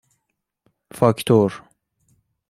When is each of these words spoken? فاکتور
فاکتور 0.97 1.53